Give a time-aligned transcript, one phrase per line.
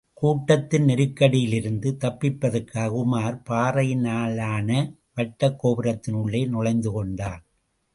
[0.13, 4.97] கூட்டத்தின் நெருக்கடியிலிருந்து தப்பிப்பதற்காக, உமார், பாறையினாலான
[5.15, 7.43] வட்டக் கோபுரத்தின் உள்ளே நுழைந்து கொண்டான்.